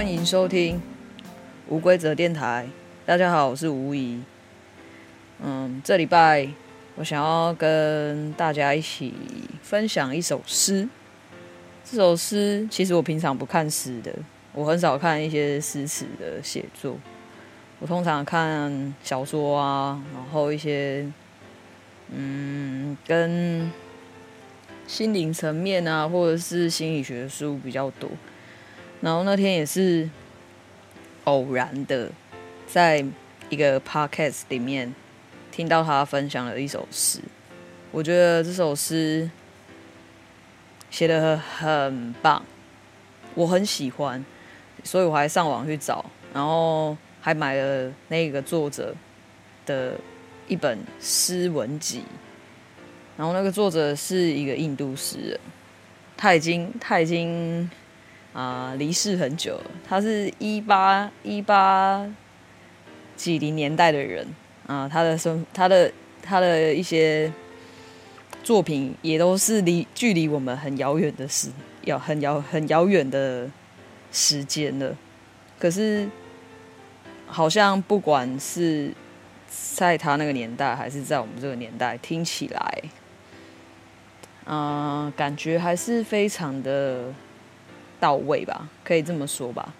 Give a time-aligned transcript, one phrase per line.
[0.00, 0.80] 欢迎收听
[1.68, 2.66] 无规则电台。
[3.04, 4.18] 大家好，我是吴怡。
[5.42, 6.48] 嗯，这礼拜
[6.94, 9.12] 我想要跟大家一起
[9.60, 10.88] 分享一首诗。
[11.84, 14.10] 这首诗其实我平常不看诗的，
[14.54, 16.96] 我很少看一些诗词的写作。
[17.78, 21.06] 我通常看小说啊，然后一些
[22.08, 23.70] 嗯跟
[24.86, 28.08] 心灵层面啊，或者是心理学的书比较多。
[29.00, 30.08] 然后那天也是
[31.24, 32.10] 偶然的，
[32.66, 33.02] 在
[33.48, 34.94] 一个 podcast 里面
[35.50, 37.18] 听到他分享了一首诗，
[37.90, 39.30] 我觉得这首诗
[40.90, 42.44] 写得很棒，
[43.34, 44.22] 我很喜欢，
[44.84, 48.94] 所以我还上网去找，然后还买了那个作者
[49.64, 49.94] 的
[50.46, 52.02] 一本诗文集，
[53.16, 55.40] 然后那个作者是一个印度诗人，
[56.18, 57.70] 他已经他已经。
[58.32, 59.60] 啊，离世很久。
[59.88, 62.08] 他是一八一八
[63.16, 64.26] 几零年代的人
[64.66, 65.92] 啊，他的生他的
[66.22, 67.32] 他的一些
[68.44, 71.50] 作品也都是离距离我们很遥远的时，
[71.82, 73.50] 要很遥很遥远的
[74.12, 74.96] 时间了。
[75.58, 76.08] 可是，
[77.26, 78.92] 好像不管是
[79.50, 82.82] 在他那个年代，还是在我们这个年代，听起来，
[84.44, 87.12] 啊，感觉还是非常的。
[88.00, 89.74] 到位吧，可以这么说吧。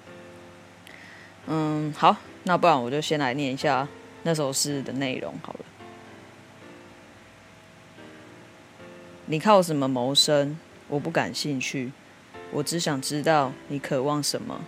[1.46, 3.88] 嗯，好，那不然我就先来念一下
[4.22, 5.60] 那首诗的内容好了。
[9.26, 10.58] 你靠什么谋生？
[10.88, 11.92] 我不感兴趣。
[12.52, 14.60] 我只想知道你渴望什么。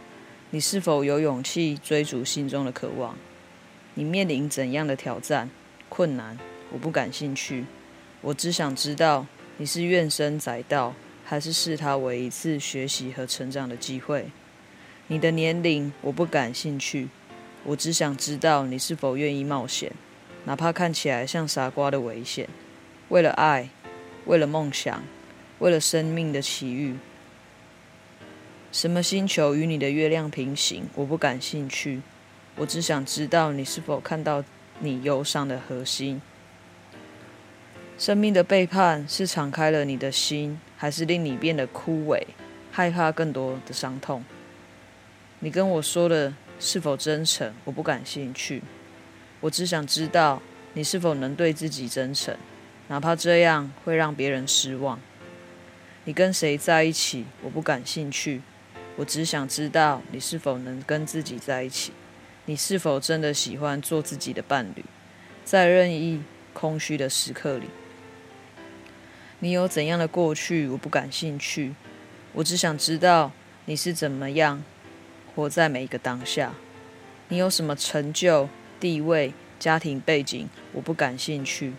[0.51, 3.17] 你是否有勇气追逐心中的渴望？
[3.95, 5.51] 你面临怎样的挑战、
[5.89, 6.39] 困难？
[6.71, 7.67] 我不感兴趣。
[8.21, 9.27] 我只想知道
[9.57, 10.95] 你是怨声载道。
[11.33, 14.27] 还是视它为一次学习和成长的机会。
[15.07, 17.09] 你的年龄我不感兴趣，
[17.65, 19.91] 我只想知道你是否愿意冒险，
[20.45, 22.47] 哪怕看起来像傻瓜的危险。
[23.09, 23.71] 为了爱，
[24.27, 25.03] 为了梦想，
[25.59, 26.99] 为了生命的奇遇。
[28.71, 30.85] 什么星球与你的月亮平行？
[30.95, 32.03] 我不感兴趣，
[32.57, 34.45] 我只想知道你是否看到
[34.81, 36.21] 你忧伤的核心。
[37.97, 40.61] 生命的背叛是敞开了你的心。
[40.83, 42.21] 还是令你变得枯萎，
[42.73, 44.25] 害怕更多的伤痛。
[45.39, 47.55] 你跟我说的是否真诚？
[47.65, 48.65] 我不感兴趣。
[49.39, 50.43] 我只想知道
[50.73, 52.37] 你是否能对自己真诚，
[52.89, 54.99] 哪怕这样会让别人失望。
[56.03, 57.27] 你跟谁在一起？
[57.45, 58.43] 我不感兴趣。
[58.97, 61.93] 我只想知道你是否能跟自己在一起。
[62.47, 64.85] 你是否真的喜欢做自己的伴侣，
[65.45, 66.21] 在任意
[66.53, 67.69] 空虚的时刻里？
[69.43, 70.69] 你有怎样的过去？
[70.69, 71.75] 我不感兴趣。
[72.33, 73.33] 我只想知道
[73.65, 74.63] 你是怎么样
[75.35, 76.55] 活在每一个当下。
[77.27, 78.49] 你有什么成就、
[78.79, 80.47] 地位、家庭背景？
[80.73, 81.73] 我不感兴趣。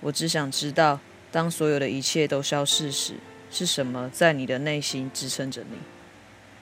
[0.00, 0.98] 我只想知道，
[1.30, 3.16] 当所有的一切都消逝时，
[3.50, 5.76] 是什么在你的内心支撑着你？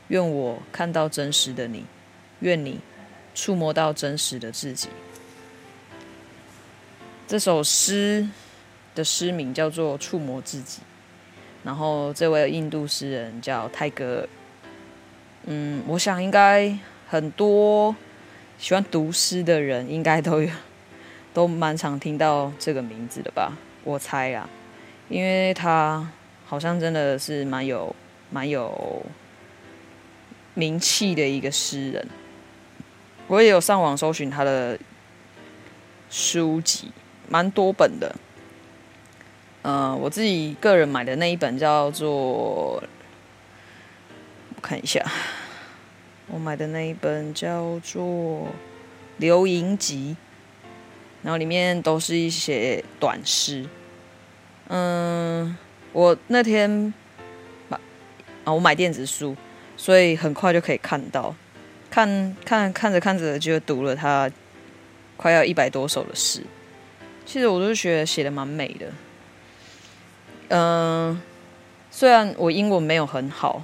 [0.09, 1.85] 愿我看到真实的你，
[2.41, 2.81] 愿你
[3.33, 4.89] 触摸到真实的自己。
[7.29, 8.29] 这首诗。
[8.99, 10.83] 的诗名叫做《触摸自己》，
[11.63, 14.29] 然后这位印度诗人叫泰戈尔。
[15.45, 16.77] 嗯，我想应该
[17.09, 17.95] 很多
[18.59, 20.51] 喜欢读诗的人应该都有，
[21.33, 23.57] 都蛮常听到这个名字的吧？
[23.85, 24.51] 我猜啊，
[25.09, 26.05] 因为他
[26.45, 27.95] 好像真的是蛮有
[28.31, 29.07] 蛮有
[30.55, 32.09] 名气的一个诗人。
[33.29, 34.77] 我也有上网搜寻他的
[36.11, 36.91] 书籍，
[37.29, 38.13] 蛮多本的。
[39.69, 42.83] 嗯、呃，我自己个人买的那一本叫做，我
[44.63, 45.05] 看一下，
[46.29, 48.03] 我买的那一本叫做
[49.19, 50.17] 《流吟集》，
[51.23, 53.67] 然后里面都是一些短诗。
[54.69, 55.55] 嗯，
[55.93, 56.95] 我那天
[57.69, 57.79] 买
[58.45, 59.37] 啊，我买电子书，
[59.77, 61.35] 所以很快就可以看到，
[61.91, 64.31] 看看看着看着就读了他
[65.19, 66.43] 快要一百多首的诗。
[67.27, 68.87] 其实我都觉得写的蛮美的。
[70.49, 71.21] 嗯，
[71.91, 73.63] 虽然我英文没有很好，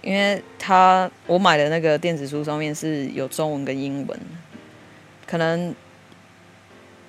[0.00, 4.18] 因为他我买的那个电子书上面是有中文跟英文，
[5.26, 5.74] 可能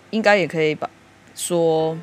[0.09, 0.89] 应该也可以把
[1.33, 1.97] 说，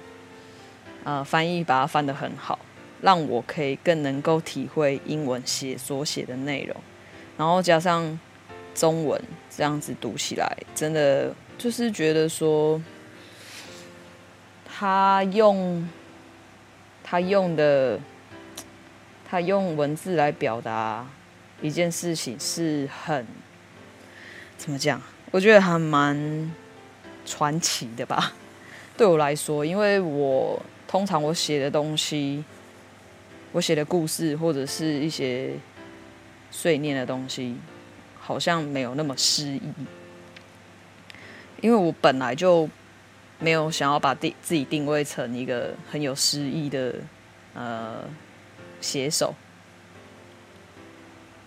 [1.05, 2.59] 呃，翻译把它翻得很好，
[3.03, 6.75] 让我可以更能够体会英文写所写的内容，
[7.37, 8.19] 然后加上
[8.75, 9.23] 中文
[9.55, 12.83] 这样子读起来，真的就是觉得说
[14.67, 15.87] 他用。
[17.11, 17.99] 他用的，
[19.27, 21.07] 他用文字来表达
[21.63, 23.27] 一件事情是很
[24.59, 25.01] 怎么讲？
[25.31, 26.53] 我觉得还蛮
[27.25, 28.35] 传奇的吧。
[28.95, 32.45] 对我来说，因为我通常我写的东西，
[33.53, 35.53] 我写的故事或者是一些
[36.51, 37.57] 碎念的东西，
[38.21, 39.63] 好像没有那么诗意。
[41.63, 42.69] 因为我本来就
[43.39, 46.95] 没有想要把定自己定位成一个很有诗意的
[47.55, 48.05] 呃
[48.81, 49.35] 写手。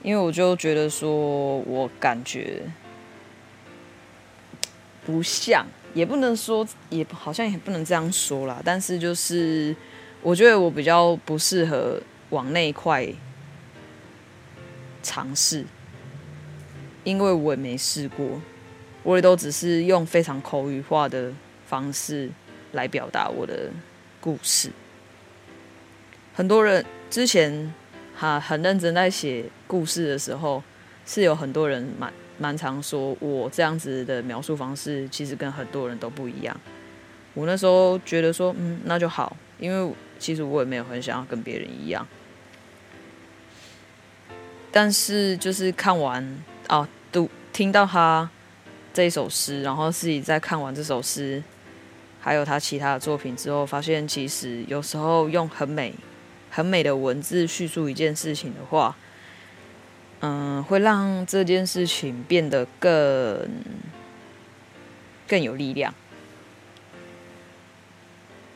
[0.03, 2.63] 因为我就觉得说，我感觉
[5.05, 8.59] 不像，也不能说，也好像也不能这样说啦。
[8.65, 9.75] 但是就是，
[10.23, 12.01] 我觉得我比较不适合
[12.31, 13.07] 往那一块
[15.03, 15.65] 尝试，
[17.03, 18.41] 因为我也没试过，
[19.03, 21.31] 我也都只是用非常口语化的
[21.71, 22.29] 方式
[22.73, 23.71] 来表达我的
[24.19, 24.69] 故事。
[26.35, 27.73] 很多人之前。
[28.13, 30.61] 哈很认真在写故事的时候，
[31.07, 36.55] 是有很多人蛮蛮常说，我这样子的描述方式其实跟很多人都不一样。
[37.33, 42.05] 我那时候觉得说，嗯，那就好，因为其实我也没有很想要跟别人一样。
[44.71, 46.23] 但是就是看完
[46.67, 48.29] 啊，读听到他
[48.93, 51.41] 这一首诗，然后自己在看完这首诗，
[52.21, 55.93] 还有他其他的作品之后，发现其实有时候用很美。
[56.53, 58.93] 很美的文字叙述一件事情的话，
[60.19, 63.49] 嗯，会让这件事情变得更
[65.25, 65.93] 更有力量，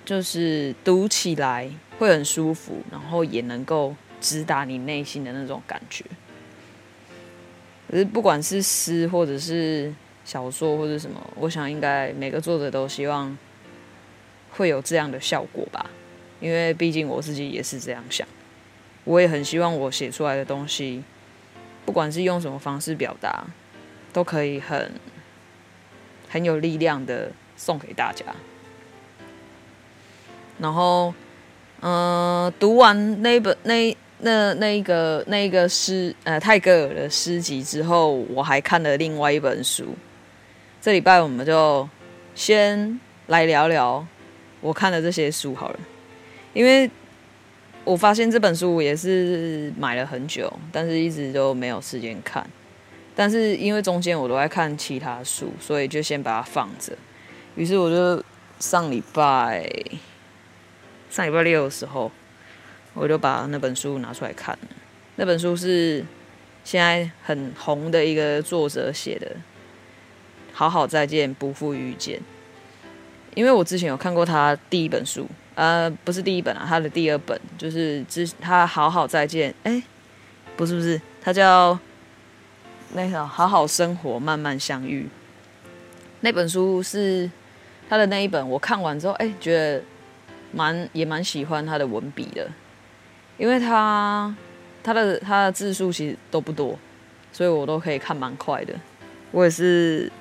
[0.03, 6.03] 就是读起来会很舒服，然后也能够直达你内心的那种感觉。
[7.89, 9.95] 可是不管是诗或者是
[10.25, 13.37] 小说或者什么，我想应该每个作者都希望
[14.57, 15.89] 会有这样的效果吧。
[16.41, 18.27] 因为毕竟我自己也是这样想，
[19.05, 21.01] 我也很希望我写出来的东西，
[21.85, 23.45] 不管是用什么方式表达，
[24.11, 24.91] 都可以很
[26.29, 28.25] 很有力量的送给大家。
[30.59, 31.13] 然后，
[31.79, 39.95] 嗯、呃，读完那本那那那一个那一个诗呃泰戈尔的诗集之后，我还看了另外一本书。
[40.81, 41.89] 这礼拜我们就
[42.35, 44.05] 先来聊聊
[44.65, 45.79] 我看了这些书好了。
[46.53, 46.89] 因为
[47.83, 52.49] 我发现这本书也是买了很久，但是一直都没有时间看。
[53.15, 56.97] 但是因为中间我都在看其他书，所以就先把它放着。
[57.55, 58.23] 于是我就
[58.59, 59.69] 上礼拜
[61.09, 62.11] 上礼拜六的时候，
[62.93, 64.67] 我就把那本书拿出来看了。
[65.17, 66.03] 那本书是
[66.63, 69.27] 现在很红的一个作者写的，
[70.51, 72.17] 《好好再见，不负遇见》。
[73.35, 75.27] 因为我之前有看过他第一本书。
[75.53, 79.81] 呃，不是第一本啊，他的第二本就是之他好好再见，哎，
[80.57, 81.79] 不是不是，他叫
[82.91, 85.07] 那个好好生活慢慢相遇。
[86.19, 87.31] 那本书是
[87.87, 89.81] 他的那一本，我看完之后，哎，觉得
[90.51, 92.51] 蛮也蛮喜欢他的文笔的，
[93.37, 94.35] 因为他
[94.83, 96.77] 他的他的字数其实都不多，
[97.31, 98.73] 所以我都可以看蛮快的。
[99.31, 100.11] 我也是，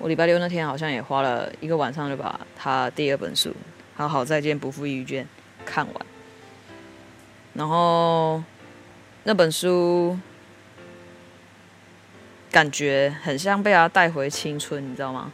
[0.00, 3.54] 我礼拜六那天好像也花了一个晚上就把他第二本书。
[3.94, 5.28] 好好再见，不负遇见，
[5.66, 6.06] 看完。
[7.52, 8.42] 然后
[9.24, 10.18] 那本书
[12.50, 15.30] 感觉很像被他带回青春，你知道吗？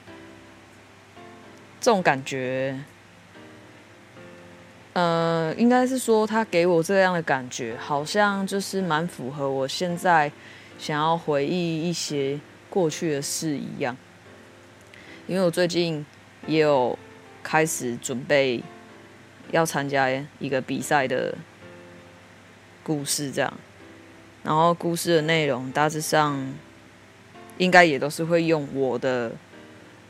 [1.80, 2.76] 这种感觉，
[4.94, 10.32] 呃，应该是说他给我这样的感觉，好像就是蛮符合我现在
[10.76, 13.96] 想要回忆一些过去的事一样。
[15.26, 16.04] 因为我最近
[16.47, 16.99] 也有。
[17.49, 18.61] 开始准备
[19.52, 21.33] 要参加一个比赛的
[22.83, 23.54] 故事，这样，
[24.42, 26.52] 然后故事的内容大致上
[27.56, 29.30] 应该也都是会用我的、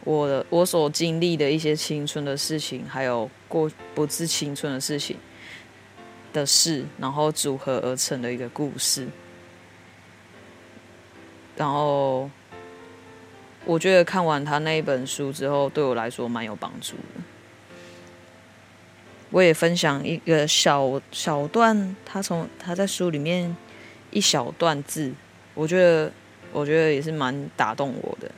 [0.05, 5.19] 我的、我所经历的一些青春的事情，还有过不是青春的事情
[6.33, 9.07] 的事，然后组合而成的一个故事，
[11.55, 12.31] 然后。
[13.67, 17.21] 我觉得看完他那一本书之后，对我来说蛮有帮助的。
[19.31, 23.57] 我也分享一个小小段，他从他在书里面
[24.13, 25.13] 一小段字，
[25.53, 26.13] 我觉得
[26.53, 28.31] 我觉得也是蛮打动我的。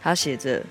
[0.00, 0.62] 他写着：“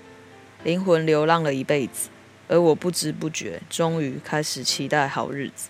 [0.63, 2.07] 灵魂流浪了一辈子，
[2.47, 5.69] 而我不知不觉，终于开始期待好日子。”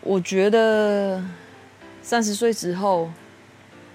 [0.00, 1.22] 我觉得
[2.00, 3.12] 三十岁之后。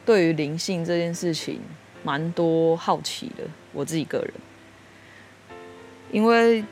[0.06, 1.62] 对于灵性这件事情，
[2.04, 3.44] 蛮多好奇的。
[3.72, 4.34] 我自己个人，
[6.12, 6.64] 因为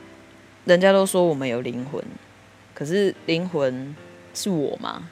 [0.64, 2.04] 人家都说我们有灵魂，
[2.74, 3.96] 可是灵魂
[4.34, 5.08] 是我吗？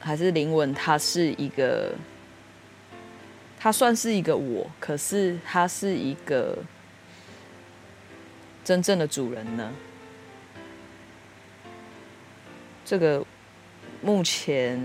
[0.00, 1.94] 还是灵魂，它是一个，
[3.58, 6.58] 它算是一个我，可是它是一个
[8.62, 9.72] 真正的主人呢？
[12.84, 13.24] 这个
[14.02, 14.78] 目前，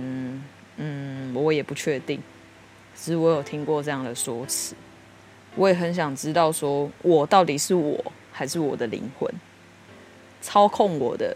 [0.81, 2.21] 嗯，我也不确定，
[2.95, 4.73] 只是我有听过这样的说辞。
[5.55, 9.29] 我也很想知道，说我到底是我，还是我的灵魂
[10.41, 11.35] 操控我的？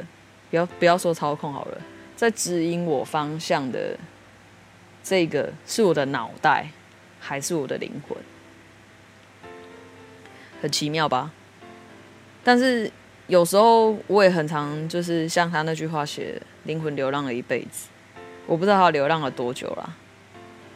[0.49, 1.81] 不要不要说操控好了，
[2.15, 3.97] 在指引我方向的
[5.03, 6.69] 这个是我的脑袋，
[7.19, 8.17] 还是我的灵魂？
[10.61, 11.33] 很奇妙吧？
[12.43, 12.89] 但是
[13.27, 17.89] 有时候我也很常，就是像他那句话写，灵魂流浪了一辈子，
[18.45, 19.97] 我不知道他流浪了多久了。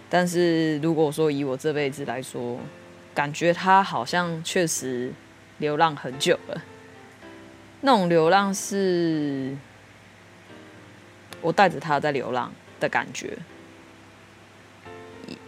[0.10, 2.58] 但是如果说以我这辈子来说，
[3.14, 5.12] 感觉他好像确实
[5.58, 6.62] 流浪很久了，
[7.82, 9.56] 那种流浪是
[11.42, 13.38] 我带着他在流浪的感觉。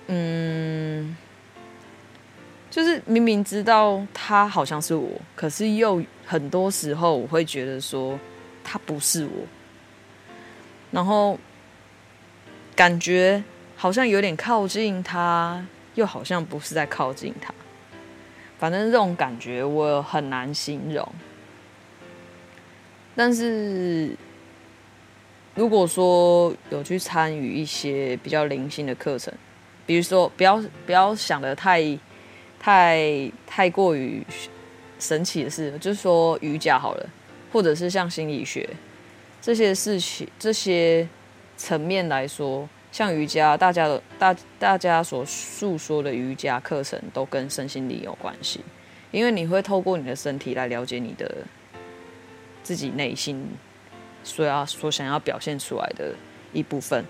[0.08, 1.16] 嗯，
[2.70, 8.20] 就是明明知道他好像是我，可是又很多时候我会觉得说
[8.64, 9.46] 他不是我，
[10.92, 11.40] 然后
[12.80, 13.44] 感觉
[13.76, 15.62] 好像有点靠近他，
[15.96, 17.54] 又好像不是在靠近他。
[18.58, 21.06] 反正这种感觉我很难形容，
[23.18, 24.16] 但是
[25.56, 29.34] 如果说有去参与一些比较灵性的课程，
[29.86, 32.00] 比如说不要不要想得太
[32.58, 34.26] 太太过于
[35.00, 37.10] 神奇的事，就是说瑜伽好了，
[37.52, 38.70] 或者是像心理学
[39.42, 41.06] 这些事情这些
[41.60, 42.68] 层面来说。
[42.92, 48.62] 像瑜伽，大家的大大家所诉说的瑜伽课程都跟身心灵有关系，
[49.12, 51.46] 因为你会透过你的身体来了解你的
[52.64, 53.46] 自己内心
[54.24, 56.16] 所要所想要表现出来的
[56.52, 57.06] 一部分。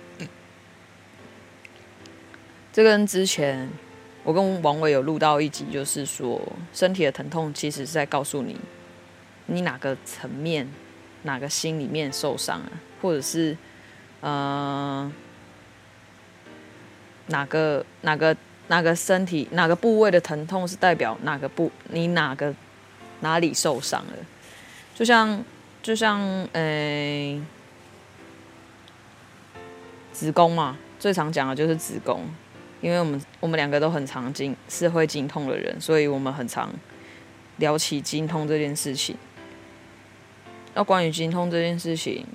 [2.74, 3.70] 这跟之前
[4.25, 6.41] 我跟王伟有录到一集，就是说
[6.74, 8.58] 身体的疼痛其实是在告诉你，
[9.46, 10.70] 你哪个层面、
[11.24, 13.56] 哪个心里面受伤了，或者是。
[14.22, 15.12] 呃
[17.28, 18.36] 哪个哪个
[18.68, 22.54] 哪个身体哪个部位的疼痛是代表哪个部你哪个
[23.22, 24.14] 哪里受伤了？
[24.96, 25.44] 就像
[25.82, 26.20] 就像
[26.52, 27.42] 呃、欸、
[30.12, 32.24] 子宫嘛，最常讲的就是子宫，
[32.82, 36.70] 因为我们我们两个都很常经是会经痛的人，所以我们很常
[37.58, 39.16] 聊起经痛这件事情。
[40.74, 42.26] 那关于经痛这件事情，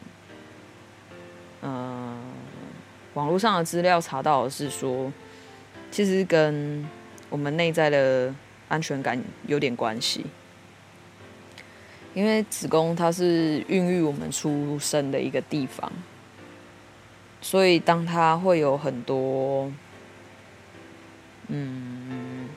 [3.14, 5.12] 网络上的资料查到的是说，
[5.90, 6.84] 其实跟
[7.30, 8.34] 我们内在的
[8.68, 10.26] 安全感有点关系，
[12.12, 15.90] 因为子宫它是孕育我们出生的一个地方，
[17.40, 19.72] 所以当它会有很多，
[21.46, 22.48] 嗯，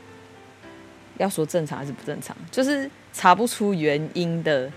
[1.20, 4.72] 要说正常还是不正常，就是查不出原因的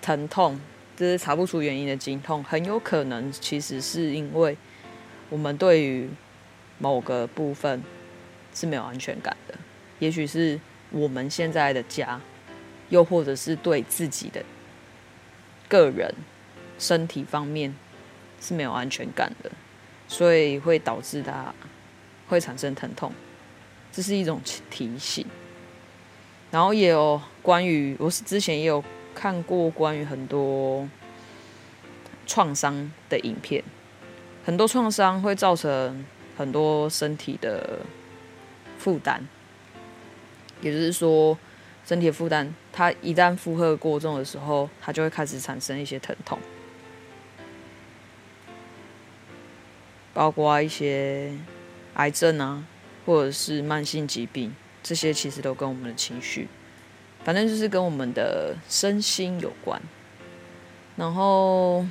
[0.00, 0.58] 疼痛，
[0.96, 4.56] 就是查不出原因的经痛，很有可能其实是因为。
[5.28, 6.08] 我们对于
[6.78, 7.82] 某个部分
[8.54, 9.54] 是没有安全感的，
[9.98, 12.20] 也许是我们现在的家，
[12.90, 14.44] 又或者是对自己的
[15.68, 16.14] 个人
[16.78, 17.74] 身体方面
[18.40, 19.50] 是没有安全感的，
[20.06, 21.52] 所以会导致它
[22.28, 23.12] 会产生疼痛，
[23.90, 24.40] 这是一种
[24.70, 25.26] 提醒。
[26.50, 28.82] 然后也有关于，我是之前也有
[29.14, 30.88] 看过关于很多
[32.26, 33.64] 创伤的影片。
[34.46, 36.04] 很多创伤会造成
[36.38, 37.80] 很多身体的
[38.78, 39.20] 负担，
[40.60, 41.36] 也就是说，
[41.84, 46.38] 身体的负担，它一旦负荷过重的时候，它就会开始产生一些疼痛，
[50.14, 51.32] 包括一些
[51.94, 52.64] 癌症啊，
[53.04, 56.46] 或者是慢性疾病，这些其实都跟我们的情绪，
[57.24, 59.82] 反正就是跟我们的身心有关，
[60.94, 61.84] 然后。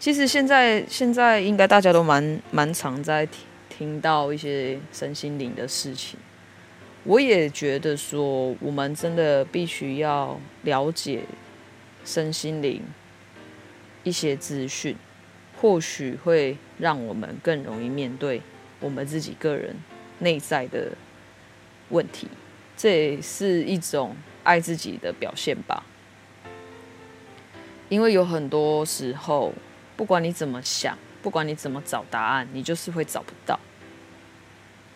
[0.00, 6.18] 其实现在现在应该大家都蛮蛮常在听听到一些身心灵的事情，
[7.02, 11.22] 我也觉得说我们真的必须要了解
[12.04, 12.82] 身心灵
[14.04, 14.96] 一些资讯，
[15.60, 18.40] 或许会让我们更容易面对
[18.78, 19.76] 我们自己个人
[20.20, 20.92] 内在的
[21.88, 22.28] 问题，
[22.76, 25.84] 这也是一种爱自己的表现吧。
[27.88, 29.52] 因为有很多时候。
[29.98, 33.58] 不管你怎么想，不管你怎么找答案，你就是会找不到。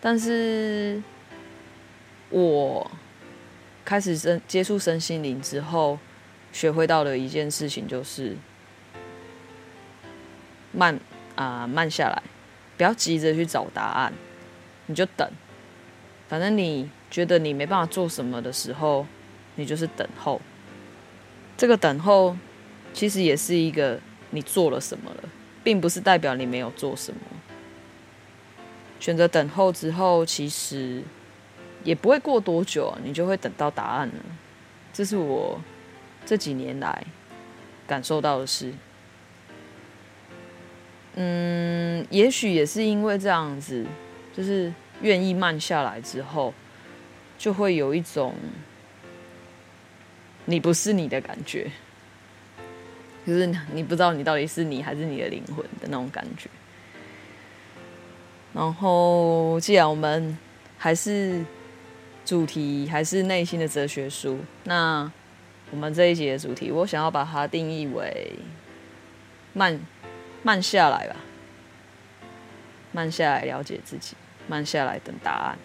[0.01, 1.03] 但是，
[2.31, 2.89] 我
[3.85, 5.99] 开始身接触身心灵之后，
[6.53, 8.37] 学会到的一件事情就是
[10.71, 11.01] 慢
[11.35, 12.23] 啊、慢下来，
[12.77, 14.13] 不要急着去找答案，
[14.87, 15.29] 你就等。
[16.29, 19.05] 反正你觉得你没办法做什么的时候，
[19.57, 20.41] 你就是等候。
[21.57, 22.37] 这个等候
[22.95, 24.01] 其实也是一个
[24.33, 25.29] 你做了什么了，
[25.63, 27.21] 并不是代表你没有做什么。
[28.99, 31.03] 选择等候之后，其实
[31.85, 34.15] 也不会过多久，你就会等到答案了。
[34.93, 35.61] 这是我
[36.25, 37.05] 这几年来
[37.87, 38.73] 感受到的事。
[41.15, 43.85] 嗯，也许也是因为这样子，
[44.35, 44.73] 就是
[45.03, 46.55] 愿意慢下来之后，
[47.37, 48.35] 就会有一种
[50.45, 51.71] 你不是你的感觉，
[53.27, 56.49] 就是你不知道你到底是你还是你的灵魂的那种感觉。
[58.53, 60.37] 然后，既然我们
[60.79, 61.45] 还是
[62.25, 65.11] 主题还是内心的哲学书，那
[65.71, 68.33] 我们这一节的主题，我想要把它定义为
[69.53, 69.81] 慢。
[70.45, 71.15] 慢下来吧，
[72.91, 74.17] 慢下来了解自己，
[74.49, 75.57] 慢下来等答案。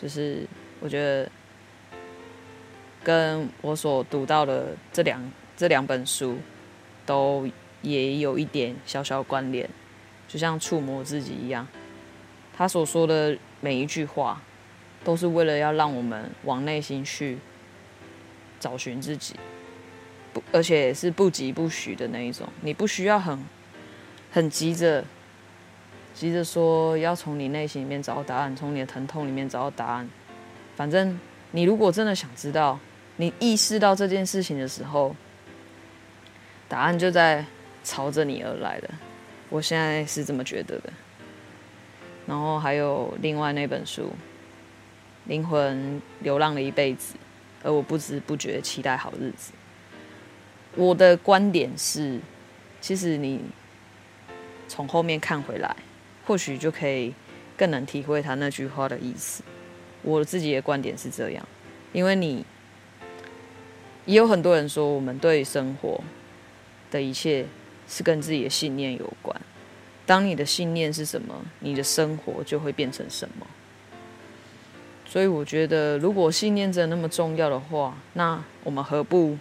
[0.00, 0.46] 就是
[0.78, 1.28] 我觉得
[3.02, 5.20] 跟我所读到的这两
[5.58, 6.36] 这两本书
[7.04, 7.48] 都
[7.82, 9.68] 也有一点小小关联，
[10.28, 11.66] 就像触摸自己一样。
[12.56, 14.40] 他所说的每一句话，
[15.02, 17.38] 都是为了要让我们往内心去
[18.60, 19.34] 找寻自己。
[20.32, 23.44] 不而且是不疾不徐的那一种，你不需要很
[24.30, 25.02] 很急着
[26.14, 30.08] 急着说要从你内心里面找到答案，从你的疼痛里面找到答案。
[30.76, 31.18] 反正
[31.50, 32.78] 你如果真的想知道，
[33.16, 35.16] 你意识到这件事情的时候，
[36.68, 37.44] 答案就在
[37.82, 38.90] 朝着你而来的。
[39.48, 40.92] 我现在是这么觉得的。
[42.26, 44.02] 然后还有另外那本书
[45.24, 47.14] 《灵魂流浪了一辈子，
[47.62, 49.52] 而我不知不觉期待好日子》。
[50.74, 52.20] 我的观点是，
[52.82, 53.40] 其实你
[54.68, 55.74] 从后面看回来，
[56.26, 57.14] 或许就可以
[57.56, 59.42] 更能体会他那句话的意思。
[60.02, 61.48] 我自己的观点是这样，
[61.92, 62.44] 因为你
[64.04, 66.04] 也有很多人说，我们对生活
[66.90, 67.46] 的一切
[67.88, 69.40] 是跟自己的信念有关。
[70.06, 73.46] 当你的信念是什么，你的生活就会变成什么。
[75.04, 79.36] 所以我觉得，如果信念真的那么重要的话，那我们何不？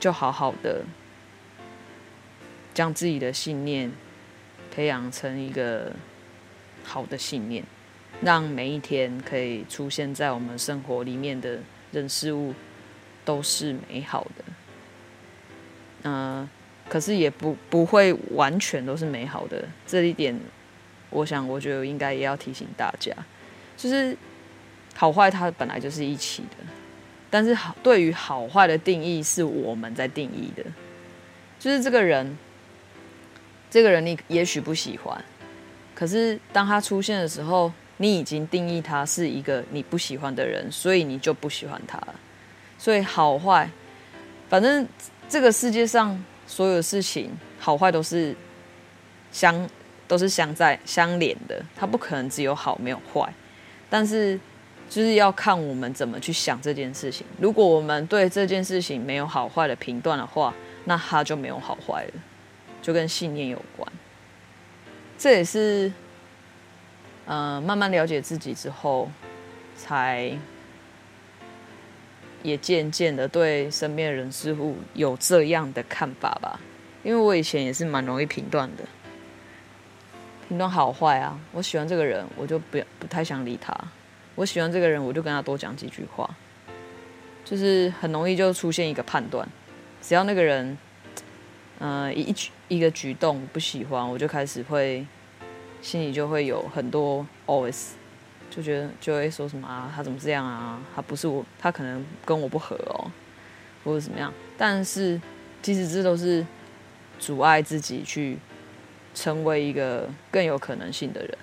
[0.00, 0.82] 就好好的
[2.74, 3.92] 将自己的信念
[4.72, 5.92] 培养成一个
[6.82, 7.62] 好的信念，
[8.20, 11.60] 让每一天可以出现在我们生活里面的
[11.92, 12.52] 人事物
[13.24, 14.44] 都是美好的。
[16.04, 16.48] 嗯、
[16.88, 20.38] 可是也不不会完全都是美好的，这一点，
[21.10, 23.12] 我想我觉得应该也要提醒大家，
[23.76, 24.16] 就是
[24.94, 26.56] 好坏它本来就是一起的。
[27.30, 30.62] 但是好，对于好坏的定义是我们在定义的，
[31.58, 32.36] 就是这个人，
[33.70, 35.24] 这个人你也许不喜欢，
[35.94, 42.14] 可是当他出现的时候，你已经定义他是一个你不喜欢的人，所以你就不喜欢他了。
[42.76, 43.70] 所以好坏，
[44.50, 44.86] 反正
[45.32, 48.36] 这个世界上所有事情好坏都是
[49.30, 49.66] 相
[50.06, 53.32] 都是相在相连的，它不可能只有好没有坏，
[53.88, 54.38] 但是。
[54.90, 57.26] 就是要看我们怎么去想这件事情。
[57.38, 60.52] 如果我们对这件事情没有好坏的评断的话，
[60.84, 62.12] 那它就没有好坏了，
[62.82, 63.90] 就跟信念有关。
[65.16, 65.90] 这也是，
[67.24, 69.10] 呃，慢慢了解自己之后，
[69.74, 70.30] 才
[72.42, 76.60] 也渐渐的对身边人事物有这样的看法吧。
[77.02, 78.84] 因为我以前也是蛮容易评断的，
[80.48, 81.38] 评断好坏啊。
[81.52, 83.76] 我喜欢这个人，我就不不太想理他。
[84.34, 86.28] 我喜欢这个人，我就跟他多讲几句话，
[87.44, 89.48] 就是很容易就出现一个判断。
[90.00, 90.78] 只要那个人，
[91.78, 95.04] 呃，一举一个举动不喜欢，我就开始会
[95.80, 97.90] 心里就会有很多 OS，
[98.54, 100.78] 就觉得就会说什么啊，他怎么这样啊？
[100.94, 103.10] 他不是我，他可能跟我不合哦，
[103.82, 104.30] 或者怎么样。
[104.58, 105.18] 但是
[105.62, 106.46] 其实这都是
[107.18, 108.36] 阻碍自己去
[109.14, 111.38] 成为一个更有可能性的人。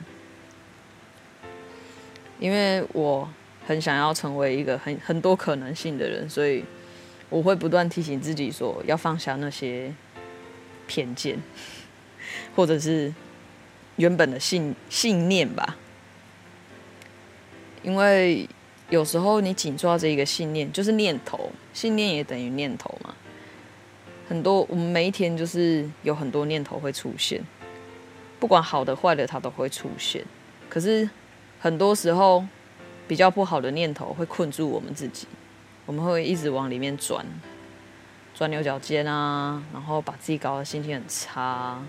[2.39, 3.27] 因为我
[3.65, 6.63] 很想要成为一个很很多可能性的人，所以
[7.27, 9.91] 我会不断提醒自己说，要放下那些
[10.85, 11.39] 偏见，
[12.55, 13.11] 或者是
[13.95, 15.75] 原本的信信念吧。
[17.83, 18.47] 因为
[18.89, 23.13] 有时候你紧抓着一个信念，就是念头，信念也等于念头嘛。
[24.27, 27.41] 很多我们每一天就是有很多念头会出现，
[28.39, 30.23] 不管好的坏的，它都会出现。
[30.69, 31.09] 可是。
[31.61, 32.45] 很多时候，
[33.05, 35.27] 比较不好的念头会困住我们自己，
[35.85, 37.25] 我们会一直往里面钻。
[38.33, 41.83] 钻牛角尖啊，然后把自己搞得心情很差。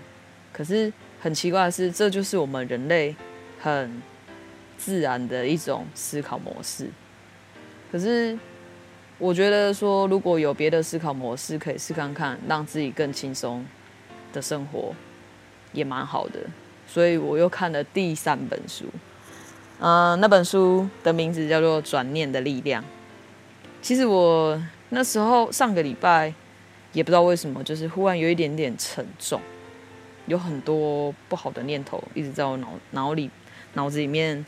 [0.51, 3.15] 可是很奇怪的是，这就是我们人类
[3.61, 4.01] 很
[4.83, 6.89] 自然的一种思考模式。
[7.91, 8.35] 可是
[9.19, 13.63] 我觉得说，如果有别的思考模式，可以试看看，让自己更轻松
[14.33, 14.95] 的生活，
[15.71, 16.39] 也蛮好的。
[16.87, 18.85] 所以我又看了第三本书，
[19.79, 22.81] 嗯、那本书的名字叫做《转念的力量》。
[23.81, 26.33] 其实我那时候上个礼拜。
[26.93, 29.39] 也不知道为什么，就是忽然有一点点沉重，
[30.25, 33.31] 有很多不好的念头一直在我脑脑里、
[33.75, 34.45] 脑子里面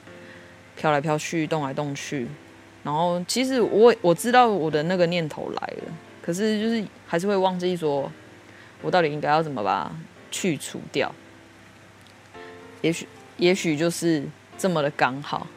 [0.76, 2.28] 飘来飘去、动来动去。
[2.84, 8.12] 然后其实我我知道我的那个念头来了，可是就是还是会忘记说，
[8.82, 9.92] 我到底应该要怎么把它
[10.30, 11.14] 去除掉。
[12.82, 13.08] 也许
[13.38, 14.24] 也许就是
[14.58, 15.48] 这么的刚好，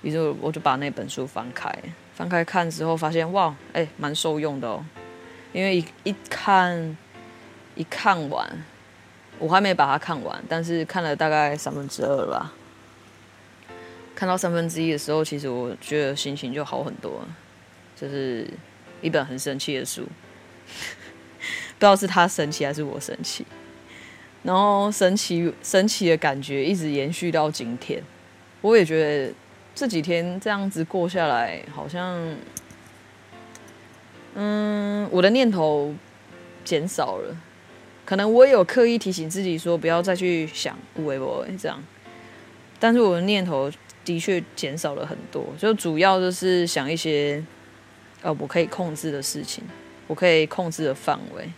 [0.00, 1.70] 于是我就把那本书翻开，
[2.14, 4.82] 翻开看之后发现哇，哎，蛮受用的哦。
[5.52, 6.96] 因为一一看，
[7.74, 8.64] 一看完，
[9.38, 12.52] 我还没把它看完，但是看了大概三分之二了吧。
[14.22, 17.26] 看到三分之一的时候，其实我觉得心情就好很多。
[17.96, 18.48] 就是
[19.00, 20.02] 一本很神奇的书，
[21.76, 23.44] 不知道是他神奇还是我神奇。
[24.44, 28.00] 然后神奇神奇的感觉一直延续到今天。
[28.60, 29.34] 我也觉得
[29.74, 32.36] 这几天这样子过下来，好像。
[34.36, 35.92] 嗯，我的念头
[36.64, 37.36] 减少了，
[38.04, 41.82] 可能我也有刻意提醒自己说不要再去想有的没的这样，
[42.78, 43.70] 但是我的念头
[44.04, 47.42] 的确减少了很多，就主要就是想一些
[48.22, 49.64] 呃我可以控制的事情，
[50.06, 51.50] 我可以控制的范围，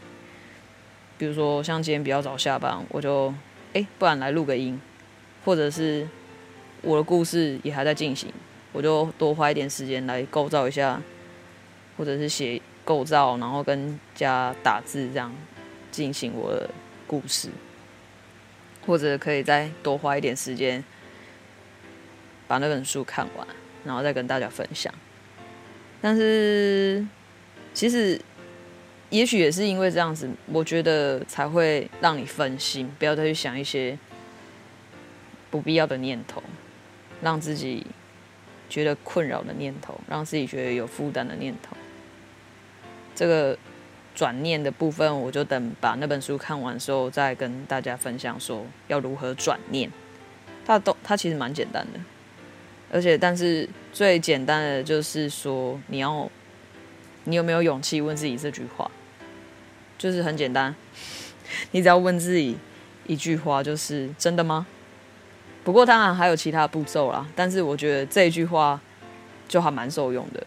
[1.16, 3.32] 比如说像今天比较早下班，我就
[3.72, 4.80] 哎不然来录个音，
[5.44, 6.06] 或者是
[6.82, 8.32] 我的故事也还在进行，
[8.72, 11.00] 我就多花一点时间来构造一下。
[11.96, 15.32] 或者是写构造，然后跟加打字这样
[15.92, 16.68] 进行我的
[17.06, 17.48] 故事，
[18.84, 20.82] 或者可以再多花一点时间
[22.46, 23.46] 把那本书看完，
[23.84, 24.92] 然后再跟大家分享。
[26.00, 27.04] 但是
[27.72, 28.20] 其实
[29.10, 33.98] 也许也是因为这样子，我觉得才会让你分心，不要再去想一些
[35.50, 36.42] 不必要的念头，
[37.22, 37.86] 让自己
[38.68, 41.76] 觉得困扰的念头，让自己觉得有负担的念头。
[43.14, 43.56] 这个
[44.14, 49.90] 转念的部分，我就等把那本书看完之后，再跟大家分享说要如何转念。
[50.66, 52.00] 它都它其实蛮简单的，
[52.94, 56.30] 而且但是最简单的就是说，你要
[57.24, 58.88] 你有没有勇气问自己这句话？
[59.98, 60.72] 就是很简单，
[61.72, 62.56] 你只要问自己
[63.08, 64.64] 一句话，就是真的吗？
[65.64, 68.80] 不过当然还有其他步骤啦，但是我觉得这一句话
[69.48, 70.46] 就还蛮受用的。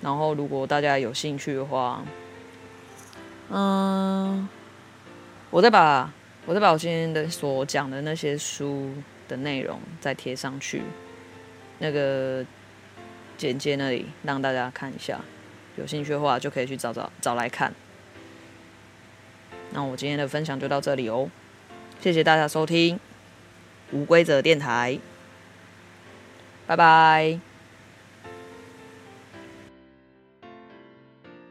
[0.00, 2.02] 然后，如果大家有兴趣的话，
[3.50, 4.48] 嗯，
[5.50, 6.10] 我再把
[6.46, 8.90] 我再把我今天的所讲的那些书
[9.28, 10.82] 的内容再贴上去，
[11.78, 12.44] 那个
[13.36, 15.20] 简介那里让大家看一下。
[15.76, 17.74] 有兴趣的话，就可以去找找找来看。
[19.72, 21.28] 那我今天的分享就到这里哦，
[22.00, 23.00] 谢谢大家收听
[23.90, 24.98] 无规则电台，
[26.66, 27.53] 拜拜。